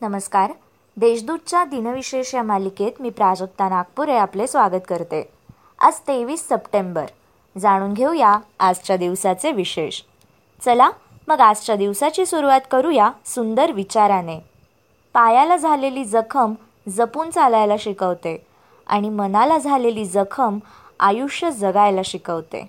[0.00, 0.52] नमस्कार.
[0.96, 5.28] देशदूतच्या दिनविशेष या मालिकेत मी प्राजक्ता नागपुरे आपले स्वागत करते.
[5.78, 7.04] आज तेवीस सप्टेंबर.
[7.58, 10.02] जाणून घेऊया आजच्या दिवसाचे विशेष.
[10.64, 10.90] चला
[11.28, 14.38] मग आजच्या दिवसाची सुरुवात करूया सुंदर विचाराने.
[15.14, 16.54] पायाला झालेली जखम
[16.88, 18.46] जपून चालायला शिकवते
[18.86, 20.58] आणि मनाला झालेली जखम
[21.00, 22.66] आयुष्य जगायला शिकवते.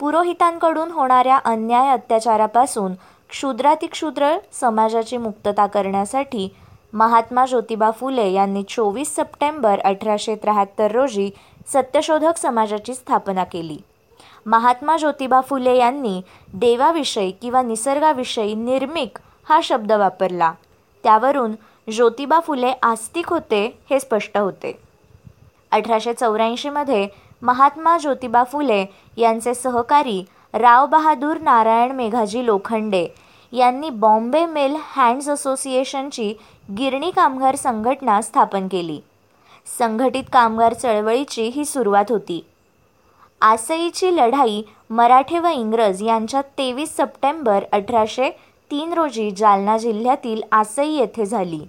[0.00, 2.92] पुरोहितांकडून होणाऱ्या अन्याय अत्याचारापासून
[3.32, 6.48] क्षुद्रातिक्षुद्र समाजाची मुक्तता करण्यासाठी
[6.92, 11.30] महात्मा ज्योतिबा फुले यांनी चोवीस सप्टेंबर अठराशे त्र्याहत्तर रोजी
[11.72, 13.76] सत्यशोधक समाजाची स्थापना केली.
[14.46, 16.20] महात्मा ज्योतिबा फुले यांनी
[16.54, 19.18] देवाविषयी किंवा निसर्गाविषयी निर्मिक
[19.48, 20.52] हा शब्द वापरला.
[21.04, 21.54] त्यावरून
[21.92, 24.78] ज्योतिबा फुले आस्तिक होते हे स्पष्ट होते.
[25.70, 27.08] अठराशे चौऱ्याऐंशीमध्ये
[27.42, 28.84] महात्मा ज्योतिबा फुले
[29.16, 30.24] यांचे सहकारी
[30.54, 33.06] राव बहादूर नारायण मेघाजी लोखंडे
[33.52, 36.32] यांनी बॉम्बे मिल हँड्स असोसिएशनची
[36.78, 39.00] गिरणी कामगार संघटना स्थापन केली.
[39.78, 42.44] संघटित कामगार चळवळीची ही सुरुवात होती.
[43.40, 48.30] आसईची लढाई मराठे व इंग्रज यांच्यात तेवीस सप्टेंबर अठराशे
[48.70, 51.60] तीन रोजी जालना जिल्ह्यातील आसई येथे झाली.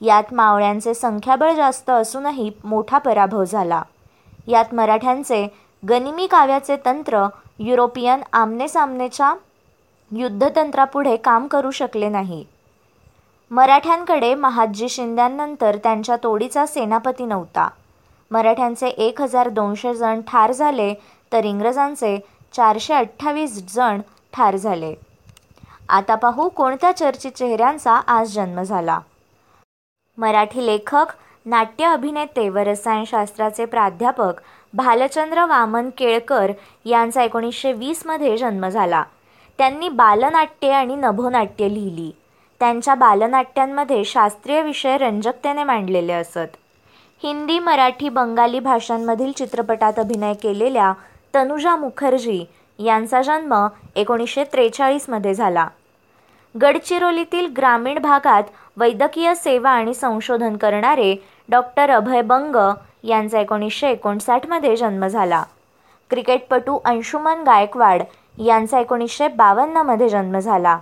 [0.00, 3.82] यात मावळ्यांचे संख्याबळ जास्त असूनही मोठा पराभव झाला.
[4.46, 5.46] यात मराठ्यांचे
[5.88, 7.26] गनिमी काव्याचे तंत्र
[7.58, 9.34] युरोपियन आमनेसामनेच्या
[10.10, 12.44] युद्धतंत्रापुढे काम करू शकले नाही.
[13.50, 17.68] मराठ्यांकडे महादजी शिंद्यांनंतर त्यांच्या तोडीचा सेनापती नव्हता.
[18.30, 20.94] मराठ्यांचे एक हजार दोनशे जण ठार झाले
[21.32, 22.18] तर इंग्रजांचे
[22.52, 24.00] चारशे अठ्ठावीस जण
[24.32, 24.94] ठार झाले.
[25.88, 28.98] आता पाहू कोणत्या चर्चित चेहऱ्यांचा आज जन्म झाला.
[30.18, 31.06] मराठी लेखक
[31.46, 34.32] नाट्य अभिनेते व रसायनशास्त्राचे प्राध्यापक
[34.74, 36.52] भालचंद्र वामन केळकर
[36.84, 39.02] यांचा एकोणीसशे वीसमध्ये जन्म झाला.
[39.58, 42.10] त्यांनी बालनाट्ये आणि नभोनाट्ये लिहिली.
[42.60, 46.56] त्यांच्या बालनाट्यांमध्ये शास्त्रीय विषय रंजकतेने मांडलेले असत.
[47.22, 50.92] हिंदी मराठी बंगाली भाषांमधील चित्रपटात अभिनय केलेल्या
[51.34, 52.44] तनुजा मुखर्जी
[52.78, 53.66] यांचा जन्म
[53.96, 55.68] एकोणीसशे त्रेचाळीसमध्ये झाला.
[56.60, 58.42] गडचिरोलीतील ग्रामीण भागात
[58.76, 61.16] वैद्यकीय सेवा आणि संशोधन करणारे
[61.48, 62.56] डॉक्टर अभय बंग
[63.04, 65.42] यांचा एकोणीसशे एकोणसाठमध्ये जन्म झाला.
[66.10, 68.02] क्रिकेटपटू अंशुमन गायकवाड
[68.38, 70.78] यांचा एकोणीसशे बावन्नमध्ये जन्म झाला.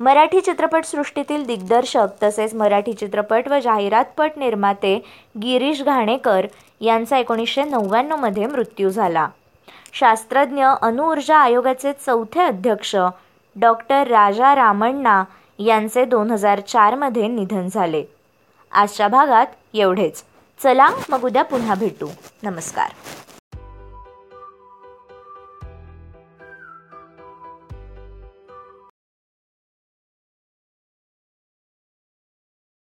[0.00, 5.04] मराठी चित्रपटसृष्टीतील दिग्दर्शक तसेच मराठी चित्रपट व जाहिरातपट निर्माते
[5.42, 6.46] गिरीश घाणेकर
[6.80, 9.28] यांचा एकोणीसशे नव्याण्णवमध्ये मृत्यू झाला.
[9.92, 12.96] शास्त्रज्ञ अणुऊर्जा आयोगाचे चौथे अध्यक्ष
[13.56, 15.24] डॉक्टर राजा रामण्णा
[15.58, 18.04] यांचे दोन हजार चारमध्ये निधन झाले.
[18.72, 20.24] आजच्या भागात एवढेच.
[20.62, 22.08] चला मग उद्या पुन्हा भेटू.
[22.44, 22.92] नमस्कार.